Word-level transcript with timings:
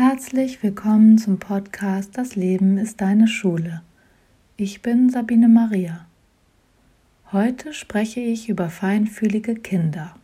Herzlich 0.00 0.62
willkommen 0.62 1.18
zum 1.18 1.40
Podcast 1.40 2.16
Das 2.16 2.36
Leben 2.36 2.78
ist 2.78 3.00
deine 3.00 3.26
Schule. 3.26 3.82
Ich 4.56 4.80
bin 4.80 5.10
Sabine 5.10 5.48
Maria. 5.48 6.06
Heute 7.32 7.72
spreche 7.72 8.20
ich 8.20 8.48
über 8.48 8.70
feinfühlige 8.70 9.56
Kinder. 9.56 10.14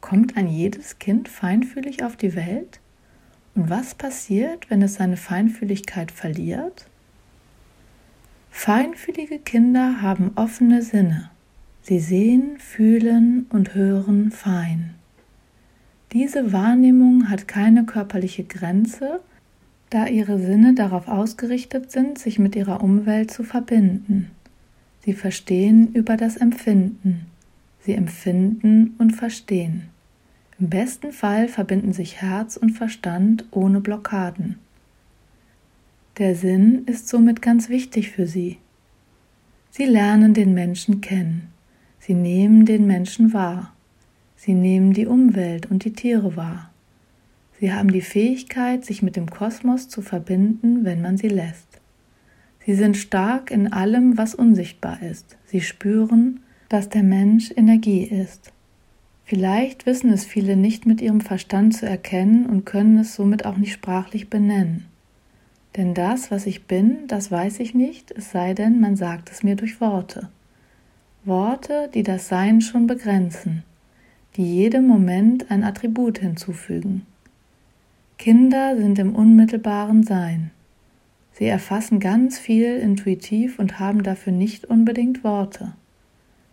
Kommt 0.00 0.36
ein 0.36 0.46
jedes 0.46 1.00
Kind 1.00 1.28
feinfühlig 1.28 2.04
auf 2.04 2.14
die 2.14 2.36
Welt? 2.36 2.78
Und 3.56 3.70
was 3.70 3.96
passiert, 3.96 4.70
wenn 4.70 4.82
es 4.82 4.94
seine 4.94 5.16
Feinfühligkeit 5.16 6.12
verliert? 6.12 6.86
Feinfühlige 8.52 9.40
Kinder 9.40 10.00
haben 10.00 10.30
offene 10.36 10.82
Sinne. 10.82 11.28
Sie 11.82 11.98
sehen, 11.98 12.60
fühlen 12.60 13.46
und 13.50 13.74
hören 13.74 14.30
fein. 14.30 14.94
Diese 16.14 16.52
Wahrnehmung 16.52 17.28
hat 17.28 17.48
keine 17.48 17.84
körperliche 17.84 18.44
Grenze, 18.44 19.18
da 19.90 20.06
ihre 20.06 20.38
Sinne 20.38 20.74
darauf 20.74 21.08
ausgerichtet 21.08 21.90
sind, 21.90 22.20
sich 22.20 22.38
mit 22.38 22.54
ihrer 22.54 22.84
Umwelt 22.84 23.32
zu 23.32 23.42
verbinden. 23.42 24.30
Sie 25.04 25.12
verstehen 25.12 25.92
über 25.92 26.16
das 26.16 26.36
Empfinden. 26.36 27.26
Sie 27.80 27.94
empfinden 27.94 28.94
und 28.98 29.10
verstehen. 29.10 29.88
Im 30.60 30.70
besten 30.70 31.10
Fall 31.10 31.48
verbinden 31.48 31.92
sich 31.92 32.22
Herz 32.22 32.56
und 32.56 32.70
Verstand 32.70 33.46
ohne 33.50 33.80
Blockaden. 33.80 34.60
Der 36.18 36.36
Sinn 36.36 36.84
ist 36.86 37.08
somit 37.08 37.42
ganz 37.42 37.68
wichtig 37.68 38.12
für 38.12 38.28
sie. 38.28 38.58
Sie 39.72 39.84
lernen 39.84 40.32
den 40.32 40.54
Menschen 40.54 41.00
kennen. 41.00 41.48
Sie 41.98 42.14
nehmen 42.14 42.66
den 42.66 42.86
Menschen 42.86 43.32
wahr. 43.32 43.73
Sie 44.44 44.52
nehmen 44.52 44.92
die 44.92 45.06
Umwelt 45.06 45.70
und 45.70 45.86
die 45.86 45.94
Tiere 45.94 46.36
wahr. 46.36 46.70
Sie 47.58 47.72
haben 47.72 47.90
die 47.90 48.02
Fähigkeit, 48.02 48.84
sich 48.84 49.00
mit 49.00 49.16
dem 49.16 49.30
Kosmos 49.30 49.88
zu 49.88 50.02
verbinden, 50.02 50.84
wenn 50.84 51.00
man 51.00 51.16
sie 51.16 51.28
lässt. 51.28 51.80
Sie 52.66 52.74
sind 52.74 52.98
stark 52.98 53.50
in 53.50 53.72
allem, 53.72 54.18
was 54.18 54.34
unsichtbar 54.34 55.00
ist. 55.02 55.38
Sie 55.46 55.62
spüren, 55.62 56.40
dass 56.68 56.90
der 56.90 57.02
Mensch 57.02 57.54
Energie 57.56 58.02
ist. 58.02 58.52
Vielleicht 59.24 59.86
wissen 59.86 60.12
es 60.12 60.26
viele 60.26 60.56
nicht 60.56 60.84
mit 60.84 61.00
ihrem 61.00 61.22
Verstand 61.22 61.74
zu 61.74 61.86
erkennen 61.86 62.44
und 62.44 62.66
können 62.66 62.98
es 62.98 63.14
somit 63.14 63.46
auch 63.46 63.56
nicht 63.56 63.72
sprachlich 63.72 64.28
benennen. 64.28 64.84
Denn 65.74 65.94
das, 65.94 66.30
was 66.30 66.44
ich 66.44 66.64
bin, 66.66 67.06
das 67.08 67.30
weiß 67.30 67.60
ich 67.60 67.72
nicht, 67.72 68.10
es 68.10 68.32
sei 68.32 68.52
denn, 68.52 68.78
man 68.78 68.96
sagt 68.96 69.30
es 69.30 69.42
mir 69.42 69.56
durch 69.56 69.80
Worte. 69.80 70.28
Worte, 71.24 71.88
die 71.94 72.02
das 72.02 72.28
Sein 72.28 72.60
schon 72.60 72.86
begrenzen 72.86 73.62
die 74.36 74.56
jedem 74.56 74.86
Moment 74.86 75.50
ein 75.50 75.62
Attribut 75.62 76.18
hinzufügen. 76.18 77.06
Kinder 78.18 78.76
sind 78.76 78.98
im 78.98 79.14
unmittelbaren 79.14 80.02
Sein. 80.02 80.50
Sie 81.32 81.46
erfassen 81.46 82.00
ganz 82.00 82.38
viel 82.38 82.76
intuitiv 82.76 83.58
und 83.58 83.78
haben 83.80 84.02
dafür 84.02 84.32
nicht 84.32 84.64
unbedingt 84.64 85.24
Worte. 85.24 85.72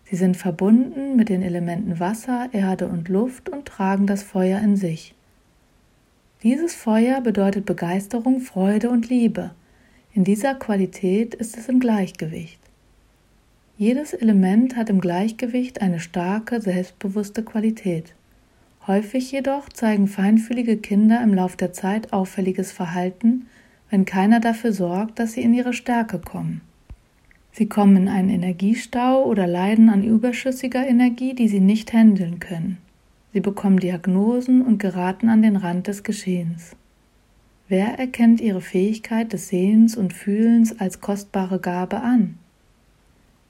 Sie 0.04 0.16
sind 0.16 0.36
verbunden 0.36 1.16
mit 1.16 1.28
den 1.28 1.42
Elementen 1.42 1.98
Wasser, 1.98 2.48
Erde 2.52 2.88
und 2.88 3.08
Luft 3.08 3.48
und 3.48 3.66
tragen 3.66 4.06
das 4.06 4.22
Feuer 4.22 4.60
in 4.60 4.76
sich. 4.76 5.14
Dieses 6.42 6.74
Feuer 6.74 7.20
bedeutet 7.20 7.64
Begeisterung, 7.64 8.40
Freude 8.40 8.90
und 8.90 9.08
Liebe. 9.08 9.52
In 10.12 10.24
dieser 10.24 10.54
Qualität 10.54 11.34
ist 11.34 11.56
es 11.56 11.68
im 11.68 11.80
Gleichgewicht. 11.80 12.60
Jedes 13.82 14.12
Element 14.12 14.76
hat 14.76 14.90
im 14.90 15.00
Gleichgewicht 15.00 15.82
eine 15.82 15.98
starke, 15.98 16.60
selbstbewusste 16.60 17.42
Qualität. 17.42 18.14
Häufig 18.86 19.32
jedoch 19.32 19.68
zeigen 19.70 20.06
feinfühlige 20.06 20.76
Kinder 20.76 21.20
im 21.20 21.34
Lauf 21.34 21.56
der 21.56 21.72
Zeit 21.72 22.12
auffälliges 22.12 22.70
Verhalten, 22.70 23.46
wenn 23.90 24.04
keiner 24.04 24.38
dafür 24.38 24.72
sorgt, 24.72 25.18
dass 25.18 25.32
sie 25.32 25.42
in 25.42 25.52
ihre 25.52 25.72
Stärke 25.72 26.20
kommen. 26.20 26.60
Sie 27.50 27.66
kommen 27.66 27.96
in 27.96 28.06
einen 28.06 28.30
Energiestau 28.30 29.24
oder 29.24 29.48
leiden 29.48 29.88
an 29.88 30.04
überschüssiger 30.04 30.86
Energie, 30.86 31.34
die 31.34 31.48
sie 31.48 31.58
nicht 31.58 31.92
handeln 31.92 32.38
können. 32.38 32.78
Sie 33.32 33.40
bekommen 33.40 33.80
Diagnosen 33.80 34.62
und 34.62 34.78
geraten 34.78 35.28
an 35.28 35.42
den 35.42 35.56
Rand 35.56 35.88
des 35.88 36.04
Geschehens. 36.04 36.76
Wer 37.66 37.98
erkennt 37.98 38.40
ihre 38.40 38.60
Fähigkeit 38.60 39.32
des 39.32 39.48
Sehens 39.48 39.96
und 39.96 40.12
Fühlens 40.12 40.78
als 40.78 41.00
kostbare 41.00 41.58
Gabe 41.58 42.00
an? 42.00 42.38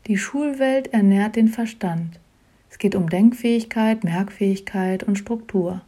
Die 0.08 0.18
Schulwelt 0.18 0.92
ernährt 0.92 1.36
den 1.36 1.46
Verstand. 1.46 2.18
Es 2.68 2.78
geht 2.78 2.96
um 2.96 3.08
Denkfähigkeit, 3.08 4.02
Merkfähigkeit 4.02 5.04
und 5.04 5.16
Struktur. 5.16 5.82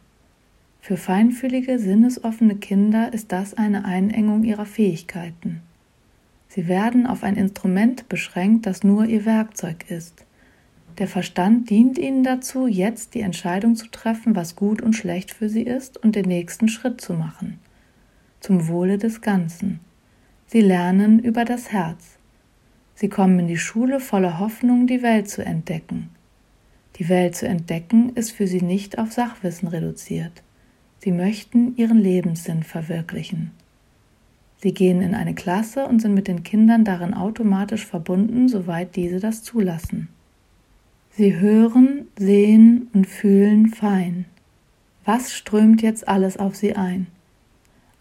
Für 0.79 0.95
feinfühlige, 0.95 1.79
sinnesoffene 1.79 2.55
Kinder 2.55 3.11
ist 3.11 3.33
das 3.33 3.55
eine 3.55 3.83
Einengung 3.83 4.45
ihrer 4.45 4.65
Fähigkeiten. 4.65 5.61
Sie 6.47 6.69
werden 6.69 7.07
auf 7.07 7.23
ein 7.23 7.35
Instrument 7.35 8.07
beschränkt, 8.07 8.65
das 8.65 8.85
nur 8.85 9.03
ihr 9.05 9.25
Werkzeug 9.25 9.89
ist. 9.89 10.25
Der 10.97 11.09
Verstand 11.09 11.69
dient 11.69 11.97
ihnen 11.97 12.23
dazu, 12.23 12.67
jetzt 12.67 13.15
die 13.15 13.21
Entscheidung 13.21 13.75
zu 13.75 13.87
treffen, 13.87 14.33
was 14.33 14.55
gut 14.55 14.81
und 14.81 14.93
schlecht 14.93 15.31
für 15.31 15.49
sie 15.49 15.63
ist 15.63 15.97
und 15.97 16.15
den 16.15 16.25
nächsten 16.25 16.69
Schritt 16.69 17.01
zu 17.01 17.11
machen. 17.11 17.59
Zum 18.39 18.69
Wohle 18.69 18.97
des 18.97 19.19
Ganzen. 19.19 19.81
Sie 20.47 20.61
lernen 20.61 21.19
über 21.19 21.43
das 21.43 21.73
Herz. 21.73 22.14
Sie 22.95 23.09
kommen 23.09 23.39
in 23.39 23.47
die 23.47 23.57
Schule 23.57 23.99
voller 23.99 24.39
Hoffnung, 24.39 24.87
die 24.87 25.03
Welt 25.03 25.29
zu 25.29 25.43
entdecken. 25.45 26.09
Die 26.97 27.09
Welt 27.09 27.35
zu 27.35 27.45
entdecken 27.45 28.11
ist 28.15 28.31
für 28.31 28.47
sie 28.47 28.61
nicht 28.61 28.97
auf 28.97 29.11
Sachwissen 29.11 29.67
reduziert. 29.67 30.43
Sie 30.99 31.11
möchten 31.11 31.75
ihren 31.75 31.99
Lebenssinn 31.99 32.63
verwirklichen. 32.63 33.51
Sie 34.57 34.73
gehen 34.73 35.01
in 35.01 35.13
eine 35.13 35.35
Klasse 35.35 35.85
und 35.85 36.01
sind 36.01 36.13
mit 36.13 36.27
den 36.29 36.43
Kindern 36.43 36.85
darin 36.85 37.13
automatisch 37.13 37.85
verbunden, 37.85 38.47
soweit 38.47 38.95
diese 38.95 39.19
das 39.19 39.43
zulassen. 39.43 40.07
Sie 41.11 41.35
hören, 41.35 42.07
sehen 42.17 42.87
und 42.93 43.07
fühlen 43.07 43.67
fein. 43.67 44.25
Was 45.03 45.33
strömt 45.33 45.81
jetzt 45.81 46.07
alles 46.07 46.37
auf 46.37 46.55
sie 46.55 46.75
ein? 46.75 47.07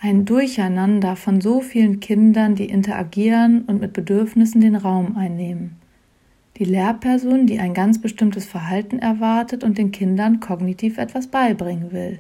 Ein 0.04 0.26
Durcheinander 0.26 1.16
von 1.16 1.41
so 1.41 1.62
vielen 1.62 1.98
Kindern, 1.98 2.56
die 2.56 2.66
interagieren 2.66 3.62
und 3.62 3.81
mit 3.81 3.94
Bedürfnissen 3.94 4.60
den 4.60 4.76
Raum 4.76 5.16
einnehmen. 5.16 5.76
Die 6.59 6.66
Lehrperson, 6.66 7.47
die 7.47 7.59
ein 7.59 7.72
ganz 7.72 7.98
bestimmtes 8.03 8.44
Verhalten 8.44 8.98
erwartet 8.98 9.64
und 9.64 9.78
den 9.78 9.93
Kindern 9.93 10.41
kognitiv 10.41 10.98
etwas 10.98 11.28
beibringen 11.28 11.91
will. 11.91 12.19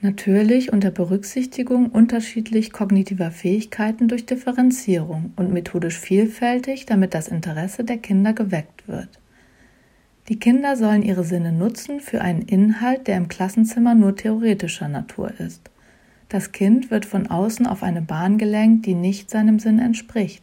Natürlich 0.00 0.72
unter 0.72 0.90
Berücksichtigung 0.90 1.88
unterschiedlich 1.90 2.72
kognitiver 2.72 3.30
Fähigkeiten 3.30 4.08
durch 4.08 4.26
Differenzierung 4.26 5.32
und 5.36 5.52
methodisch 5.52 6.00
vielfältig, 6.00 6.84
damit 6.84 7.14
das 7.14 7.28
Interesse 7.28 7.84
der 7.84 7.98
Kinder 7.98 8.32
geweckt 8.32 8.88
wird. 8.88 9.20
Die 10.28 10.40
Kinder 10.40 10.74
sollen 10.74 11.02
ihre 11.02 11.22
Sinne 11.22 11.52
nutzen 11.52 12.00
für 12.00 12.22
einen 12.22 12.42
Inhalt, 12.42 13.06
der 13.06 13.18
im 13.18 13.28
Klassenzimmer 13.28 13.94
nur 13.94 14.16
theoretischer 14.16 14.88
Natur 14.88 15.30
ist. 15.38 15.70
Das 16.28 16.52
Kind 16.52 16.90
wird 16.90 17.06
von 17.06 17.26
außen 17.26 17.66
auf 17.66 17.82
eine 17.82 18.02
Bahn 18.02 18.38
gelenkt, 18.38 18.86
die 18.86 18.94
nicht 18.94 19.30
seinem 19.30 19.58
Sinn 19.58 19.78
entspricht. 19.78 20.42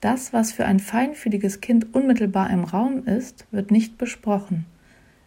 Das, 0.00 0.32
was 0.32 0.52
für 0.52 0.66
ein 0.66 0.78
feinfühliges 0.78 1.60
Kind 1.60 1.94
unmittelbar 1.94 2.50
im 2.50 2.64
Raum 2.64 3.04
ist, 3.04 3.46
wird 3.50 3.70
nicht 3.70 3.98
besprochen. 3.98 4.66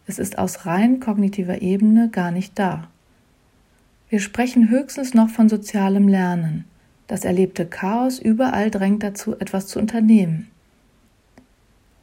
Es 0.06 0.18
ist 0.18 0.38
aus 0.38 0.66
rein 0.66 1.00
kognitiver 1.00 1.60
Ebene 1.60 2.08
gar 2.08 2.30
nicht 2.30 2.58
da. 2.58 2.88
Wir 4.08 4.20
sprechen 4.20 4.70
höchstens 4.70 5.14
noch 5.14 5.28
von 5.28 5.48
sozialem 5.48 6.08
Lernen. 6.08 6.64
Das 7.06 7.24
erlebte 7.24 7.66
Chaos 7.66 8.18
überall 8.18 8.70
drängt 8.70 9.02
dazu, 9.02 9.34
etwas 9.38 9.66
zu 9.66 9.78
unternehmen. 9.78 10.48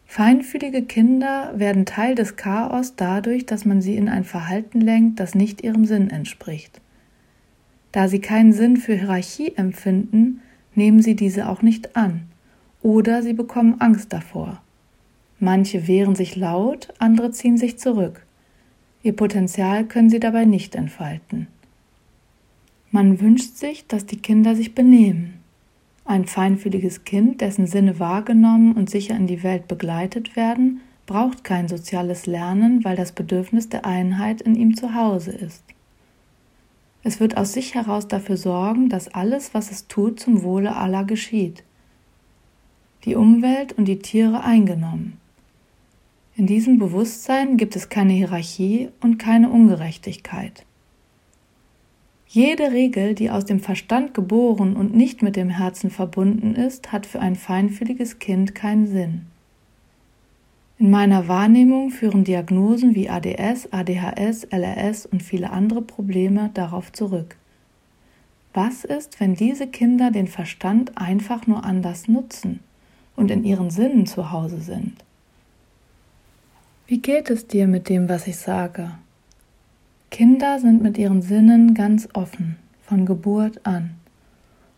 Feinfühlige 0.06 0.84
Kinder 0.84 1.52
werden 1.56 1.86
Teil 1.86 2.16
des 2.16 2.38
Chaos 2.38 2.96
dadurch, 2.96 3.46
dass 3.46 3.66
man 3.66 3.82
sie 3.82 3.96
in 3.98 4.08
ein 4.08 4.24
Verhalten 4.24 4.80
lenkt, 4.80 5.20
das 5.20 5.36
nicht 5.36 5.62
ihrem 5.64 5.86
Sinn 5.86 6.10
entspricht. 6.10 6.80
Da 7.98 8.08
sie 8.08 8.20
keinen 8.20 8.54
Sinn 8.54 8.78
für 8.78 8.94
Hierarchie 8.94 9.54
empfinden, 9.56 10.42
nehmen 10.76 11.02
sie 11.02 11.16
diese 11.16 11.50
auch 11.50 11.64
nicht 11.64 11.96
an 11.96 12.28
oder 12.84 13.24
sie 13.24 13.34
bekommen 13.34 13.82
Angst 13.82 14.14
davor. 14.14 14.62
Manche 15.40 15.88
wehren 15.88 16.14
sich 16.14 16.36
laut, 16.36 16.94
andere 17.00 17.32
ziehen 17.32 17.58
sich 17.58 17.80
zurück. 17.80 18.24
Ihr 19.02 19.16
Potenzial 19.16 19.84
können 19.84 20.12
sie 20.12 20.20
dabei 20.20 20.46
nicht 20.46 20.76
entfalten. 20.76 21.48
Man 22.92 23.20
wünscht 23.20 23.56
sich, 23.56 23.88
dass 23.88 24.06
die 24.06 24.22
Kinder 24.22 24.56
sich 24.56 24.76
benehmen. 24.76 25.34
Ein 26.06 26.28
feinfühliges 26.28 27.04
Kind, 27.04 27.42
dessen 27.42 27.66
Sinne 27.66 27.98
wahrgenommen 27.98 28.74
und 28.74 28.92
sicher 28.92 29.16
in 29.16 29.26
die 29.26 29.42
Welt 29.42 29.68
begleitet 29.68 30.36
werden, 30.36 30.82
braucht 31.08 31.44
kein 31.44 31.68
soziales 31.68 32.28
Lernen, 32.28 32.86
weil 32.86 32.96
das 32.96 33.12
Bedürfnis 33.12 33.70
der 33.70 33.88
Einheit 33.88 34.42
in 34.42 34.54
ihm 34.54 34.76
zu 34.78 34.94
Hause 34.94 35.32
ist. 35.32 35.64
Es 37.08 37.22
wird 37.22 37.38
aus 37.38 37.54
sich 37.54 37.74
heraus 37.74 38.10
dafür 38.10 38.36
sorgen, 38.36 38.90
dass 38.90 39.08
alles, 39.08 39.54
was 39.54 39.72
es 39.72 39.88
tut, 39.88 40.20
zum 40.20 40.44
Wohle 40.44 40.76
aller 40.76 41.06
geschieht. 41.06 41.64
Die 43.06 43.16
Umwelt 43.16 43.72
und 43.72 43.86
die 43.86 44.00
Tiere 44.00 44.44
eingenommen. 44.44 45.18
In 46.36 46.48
diesem 46.48 46.80
Bewusstsein 46.80 47.56
gibt 47.56 47.78
es 47.78 47.88
keine 47.88 48.12
Hierarchie 48.12 48.90
und 49.00 49.20
keine 49.20 49.50
Ungerechtigkeit. 49.50 50.66
Jede 52.28 52.74
Regel, 52.74 53.16
die 53.16 53.32
aus 53.32 53.46
dem 53.46 53.62
Verstand 53.62 54.14
geboren 54.14 54.76
und 54.76 54.94
nicht 54.94 55.22
mit 55.22 55.38
dem 55.38 55.50
Herzen 55.50 55.90
verbunden 55.90 56.56
ist, 56.56 56.92
hat 56.92 57.06
für 57.06 57.22
ein 57.22 57.38
feinfühliges 57.38 58.20
Kind 58.20 58.54
keinen 58.54 58.86
Sinn. 58.86 59.28
In 60.80 60.92
meiner 60.92 61.28
Wahrnehmung 61.28 61.90
führen 61.90 62.24
Diagnosen 62.24 62.94
wie 62.94 63.10
ADS, 63.10 63.74
ADHS, 63.74 64.48
LRS 64.52 65.08
und 65.08 65.24
viele 65.24 65.50
andere 65.50 65.82
Probleme 65.82 66.52
darauf 66.54 66.92
zurück. 66.92 67.36
Was 68.54 68.84
ist, 68.84 69.20
wenn 69.20 69.34
diese 69.34 69.66
Kinder 69.66 70.12
den 70.12 70.28
Verstand 70.28 70.96
einfach 70.96 71.48
nur 71.48 71.64
anders 71.64 72.08
nutzen 72.08 72.60
und 73.16 73.32
in 73.32 73.44
ihren 73.44 73.72
Sinnen 73.72 74.06
zu 74.06 74.32
Hause 74.32 74.62
sind? 74.62 75.04
Wie 76.86 77.00
geht 77.00 77.32
es 77.32 77.48
dir 77.48 77.68
mit 77.68 77.90
dem, 77.90 78.08
was 78.08 78.28
ich 78.28 78.38
sage? 78.38 78.92
Kinder 80.12 80.60
sind 80.60 80.84
mit 80.84 81.00
ihren 81.00 81.24
Sinnen 81.24 81.74
ganz 81.74 82.08
offen, 82.14 82.56
von 82.84 83.06
Geburt 83.08 83.66
an. 83.66 83.96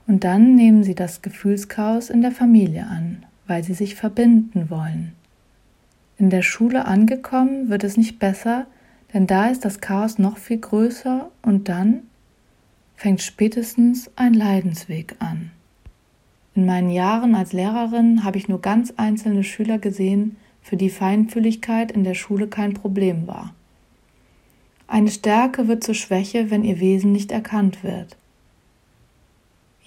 Und 0.08 0.24
dann 0.24 0.56
nehmen 0.56 0.84
sie 0.84 0.96
das 0.96 1.22
Gefühlschaos 1.22 2.10
in 2.10 2.22
der 2.22 2.32
Familie 2.32 2.88
an, 2.88 3.26
weil 3.48 3.64
sie 3.66 3.74
sich 3.74 3.96
verbinden 3.96 4.70
wollen. 4.70 5.14
In 6.20 6.30
der 6.30 6.42
Schule 6.42 6.86
angekommen 6.86 7.70
wird 7.70 7.86
es 7.86 7.96
nicht 7.96 8.20
besser, 8.20 8.68
denn 9.14 9.26
da 9.26 9.48
ist 9.48 9.64
das 9.64 9.80
Chaos 9.80 10.20
noch 10.20 10.38
viel 10.38 10.58
größer 10.58 11.32
und 11.42 11.70
dann 11.70 12.02
fängt 12.98 13.22
spätestens 13.22 14.12
ein 14.18 14.34
Leidensweg 14.34 15.16
an. 15.20 15.52
In 16.56 16.66
meinen 16.66 16.90
Jahren 16.90 17.36
als 17.36 17.54
Lehrerin 17.54 18.26
habe 18.26 18.38
ich 18.38 18.50
nur 18.50 18.62
ganz 18.62 18.94
einzelne 18.98 19.46
Schüler 19.46 19.80
gesehen, 19.80 20.36
für 20.62 20.76
die 20.76 20.90
Feinfühligkeit 20.90 21.90
in 21.90 22.04
der 22.04 22.16
Schule 22.16 22.48
kein 22.48 22.74
Problem 22.74 23.26
war. 23.26 23.54
Eine 24.88 25.12
Stärke 25.12 25.70
wird 25.70 25.86
zur 25.86 25.96
Schwäche, 25.96 26.52
wenn 26.52 26.66
ihr 26.66 26.82
Wesen 26.82 27.14
nicht 27.14 27.32
erkannt 27.32 27.82
wird. 27.82 28.18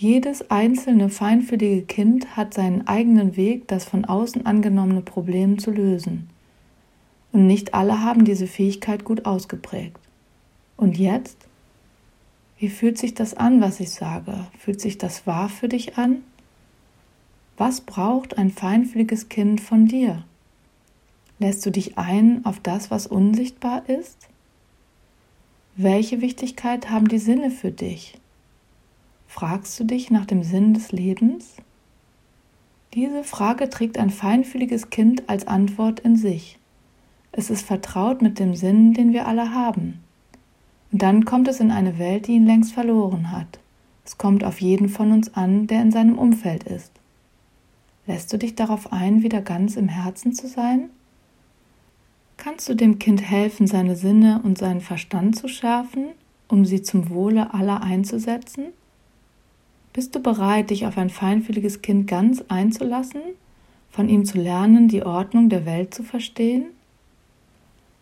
Jedes 0.03 0.51
einzelne 0.51 1.11
feinfühlige 1.11 1.83
Kind 1.83 2.37
hat 2.37 2.55
seinen 2.55 2.89
eigenen 2.89 3.37
Weg, 3.37 3.69
das 3.69 3.85
von 3.85 4.05
außen 4.05 4.47
angenommene 4.47 5.01
Problem 5.01 5.61
zu 5.61 5.71
lösen. 5.71 6.29
Und 7.31 7.47
nicht 7.47 7.73
alle 7.73 8.01
haben 8.01 8.25
diese 8.25 8.49
Fähigkeit 8.49 9.05
gut 9.05 9.27
ausgeprägt. 9.27 10.01
Und 10.77 10.99
jetzt? 10.99 11.47
Wie 12.59 12.69
fühlt 12.69 12.99
sich 12.99 13.15
das 13.15 13.35
an, 13.35 13.61
was 13.61 13.79
ich 13.79 13.91
sage? 13.91 14.35
Fühlt 14.59 14.81
sich 14.81 14.99
das 14.99 15.25
wahr 15.25 15.49
für 15.49 15.69
dich 15.69 15.97
an? 15.97 16.25
Was 17.57 17.81
braucht 17.81 18.39
ein 18.39 18.51
feinfühliges 18.51 19.29
Kind 19.29 19.61
von 19.61 19.87
dir? 19.87 20.25
Lässt 21.39 21.65
du 21.65 21.71
dich 21.71 21.97
ein 21.97 22.45
auf 22.45 22.59
das, 22.59 22.91
was 22.91 23.07
unsichtbar 23.07 23.89
ist? 23.89 24.19
Welche 25.77 26.21
Wichtigkeit 26.21 26.91
haben 26.91 27.07
die 27.07 27.19
Sinne 27.19 27.53
für 27.53 27.71
dich? 27.71 28.19
Fragst 29.35 29.81
du 29.81 29.85
dich 29.85 30.11
nach 30.11 30.27
dem 30.27 30.43
Sinn 30.43 30.75
des 30.75 30.93
Lebens? 30.93 31.57
Diese 32.93 33.25
Frage 33.25 33.71
trägt 33.71 33.97
ein 33.97 34.11
feinfühliges 34.11 34.91
Kind 34.91 35.27
als 35.31 35.49
Antwort 35.49 36.01
in 36.01 36.17
sich. 36.17 36.59
Es 37.33 37.49
ist 37.49 37.65
vertraut 37.65 38.21
mit 38.21 38.39
dem 38.39 38.55
Sinn, 38.55 38.93
den 38.93 39.15
wir 39.15 39.27
alle 39.27 39.55
haben. 39.55 40.01
Und 40.93 41.01
dann 41.01 41.25
kommt 41.25 41.49
es 41.49 41.61
in 41.61 41.71
eine 41.71 41.99
Welt, 41.99 42.27
die 42.27 42.33
ihn 42.33 42.45
längst 42.45 42.75
verloren 42.75 43.33
hat. 43.33 43.59
Es 44.05 44.19
kommt 44.19 44.45
auf 44.45 44.61
jeden 44.61 44.91
von 44.91 45.13
uns 45.13 45.33
an, 45.33 45.67
der 45.67 45.81
in 45.81 45.93
seinem 45.93 46.19
Umfeld 46.19 46.65
ist. 46.65 46.93
Lässt 48.07 48.31
du 48.35 48.37
dich 48.37 48.55
darauf 48.55 48.93
ein, 48.93 49.23
wieder 49.23 49.41
ganz 49.41 49.77
im 49.77 49.89
Herzen 49.89 50.35
zu 50.35 50.47
sein? 50.47 50.91
Kannst 52.37 52.69
du 52.69 52.75
dem 52.75 52.99
Kind 52.99 53.23
helfen, 53.23 53.67
seine 53.67 53.97
Sinne 53.97 54.43
und 54.45 54.59
seinen 54.59 54.83
Verstand 54.83 55.37
zu 55.37 55.49
schärfen, 55.49 56.09
um 56.49 56.67
sie 56.67 56.83
zum 56.83 57.09
Wohle 57.09 57.55
aller 57.55 57.83
einzusetzen? 57.83 58.75
Bist 59.93 60.15
du 60.15 60.21
bereit, 60.21 60.71
dich 60.71 60.87
auf 60.87 60.97
ein 60.97 61.11
feinfühliges 61.11 61.83
Kind 61.83 62.07
ganz 62.07 62.43
einzulassen, 62.49 63.21
von 63.91 64.09
ihm 64.09 64.25
zu 64.25 64.39
lernen, 64.39 64.89
die 64.89 65.03
Ordnung 65.03 65.51
der 65.51 65.67
Welt 65.67 65.93
zu 65.93 66.03
verstehen? 66.03 66.65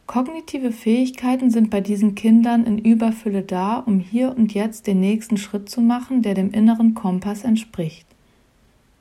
Kognitive 0.07 0.73
Fähigkeiten 0.73 1.51
sind 1.51 1.71
bei 1.71 1.81
diesen 1.81 2.15
Kindern 2.15 2.65
in 2.65 2.79
Überfülle 2.79 3.43
da, 3.43 3.79
um 3.79 4.01
hier 4.01 4.37
und 4.37 4.55
jetzt 4.55 4.87
den 4.87 5.01
nächsten 5.01 5.37
Schritt 5.37 5.69
zu 5.69 5.81
machen, 5.81 6.23
der 6.23 6.35
dem 6.35 6.51
inneren 6.51 6.95
Kompass 6.95 7.45
entspricht. 7.45 8.07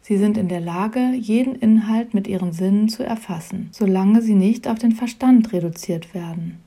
Sie 0.02 0.18
sind 0.18 0.38
in 0.38 0.48
der 0.48 0.62
Lage, 0.62 1.12
jeden 1.14 1.56
Inhalt 1.56 2.16
mit 2.16 2.28
ihren 2.28 2.54
Sinnen 2.54 2.90
zu 2.90 3.04
erfassen, 3.04 3.70
solange 3.72 4.22
sie 4.22 4.34
nicht 4.34 4.68
auf 4.68 4.80
den 4.80 4.94
Verstand 4.94 5.54
reduziert 5.54 6.16
werden. 6.16 6.58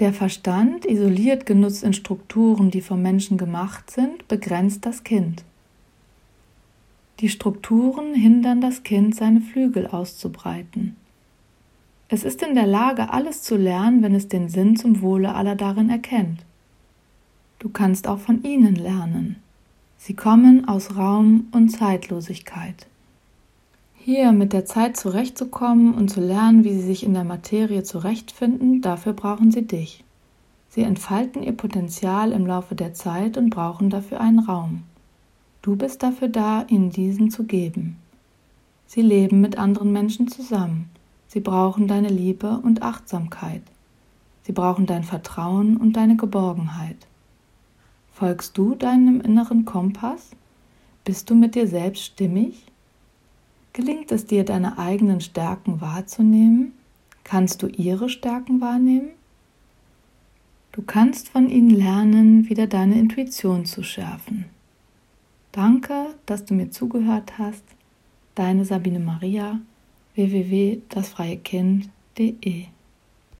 Der 0.00 0.12
Verstand, 0.12 0.84
isoliert 0.84 1.46
genutzt 1.46 1.84
in 1.84 1.92
Strukturen, 1.92 2.70
die 2.70 2.80
vom 2.80 3.00
Menschen 3.00 3.38
gemacht 3.38 3.90
sind, 3.90 4.26
begrenzt 4.26 4.84
das 4.86 5.04
Kind. 5.04 5.44
Die 7.20 7.28
Strukturen 7.28 8.12
hindern 8.12 8.60
das 8.60 8.82
Kind, 8.82 9.14
seine 9.14 9.40
Flügel 9.40 9.86
auszubreiten. 9.86 10.96
Es 12.08 12.24
ist 12.24 12.42
in 12.42 12.56
der 12.56 12.66
Lage, 12.66 13.12
alles 13.12 13.42
zu 13.42 13.56
lernen, 13.56 14.02
wenn 14.02 14.16
es 14.16 14.28
den 14.28 14.48
Sinn 14.48 14.76
zum 14.76 15.00
Wohle 15.00 15.34
aller 15.34 15.54
darin 15.54 15.90
erkennt. 15.90 16.44
Du 17.60 17.68
kannst 17.68 18.08
auch 18.08 18.18
von 18.18 18.42
ihnen 18.42 18.74
lernen. 18.74 19.36
Sie 19.96 20.14
kommen 20.14 20.68
aus 20.68 20.96
Raum 20.96 21.46
und 21.52 21.70
Zeitlosigkeit. 21.70 22.88
Hier 24.06 24.32
mit 24.32 24.52
der 24.52 24.66
Zeit 24.66 24.98
zurechtzukommen 24.98 25.94
und 25.94 26.10
zu 26.10 26.20
lernen, 26.20 26.62
wie 26.62 26.74
sie 26.74 26.82
sich 26.82 27.04
in 27.04 27.14
der 27.14 27.24
Materie 27.24 27.84
zurechtfinden, 27.84 28.82
dafür 28.82 29.14
brauchen 29.14 29.50
sie 29.50 29.66
dich. 29.66 30.04
Sie 30.68 30.82
entfalten 30.82 31.42
ihr 31.42 31.56
Potenzial 31.56 32.32
im 32.32 32.46
Laufe 32.46 32.74
der 32.74 32.92
Zeit 32.92 33.38
und 33.38 33.48
brauchen 33.48 33.88
dafür 33.88 34.20
einen 34.20 34.40
Raum. 34.40 34.82
Du 35.62 35.74
bist 35.76 36.02
dafür 36.02 36.28
da, 36.28 36.66
ihnen 36.68 36.90
diesen 36.90 37.30
zu 37.30 37.44
geben. 37.44 37.96
Sie 38.84 39.00
leben 39.00 39.40
mit 39.40 39.56
anderen 39.56 39.90
Menschen 39.90 40.28
zusammen. 40.28 40.90
Sie 41.26 41.40
brauchen 41.40 41.88
deine 41.88 42.08
Liebe 42.08 42.60
und 42.62 42.82
Achtsamkeit. 42.82 43.62
Sie 44.42 44.52
brauchen 44.52 44.84
dein 44.84 45.04
Vertrauen 45.04 45.78
und 45.78 45.94
deine 45.94 46.16
Geborgenheit. 46.16 47.06
Folgst 48.12 48.58
du 48.58 48.74
deinem 48.74 49.22
inneren 49.22 49.64
Kompass? 49.64 50.32
Bist 51.06 51.30
du 51.30 51.34
mit 51.34 51.54
dir 51.54 51.66
selbst 51.66 52.04
stimmig? 52.04 52.66
Gelingt 53.74 54.10
es 54.12 54.24
dir, 54.24 54.44
deine 54.44 54.78
eigenen 54.78 55.20
Stärken 55.20 55.82
wahrzunehmen? 55.82 56.72
Kannst 57.24 57.60
du 57.62 57.66
ihre 57.66 58.08
Stärken 58.08 58.60
wahrnehmen? 58.60 59.08
Du 60.70 60.82
kannst 60.82 61.28
von 61.28 61.48
ihnen 61.48 61.70
lernen, 61.70 62.48
wieder 62.48 62.68
deine 62.68 62.96
Intuition 62.98 63.66
zu 63.66 63.82
schärfen. 63.82 64.44
Danke, 65.52 66.14
dass 66.24 66.44
du 66.44 66.54
mir 66.54 66.70
zugehört 66.70 67.38
hast. 67.38 67.64
Deine 68.34 68.64
Sabine 68.64 69.00
Maria 69.00 69.60
www.dasfreiekind.de 70.14 72.66